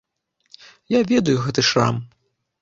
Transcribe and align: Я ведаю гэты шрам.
Я 0.97 1.01
ведаю 1.11 1.37
гэты 1.45 1.65
шрам. 1.69 2.01